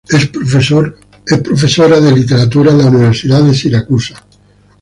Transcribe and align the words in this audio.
Es 0.09 0.27
profesora 1.43 1.99
de 2.01 2.11
Literatura 2.11 2.71
en 2.71 2.79
la 2.79 2.87
Universidad 2.87 3.43
de 3.43 3.53
Siracusa. 3.53 4.15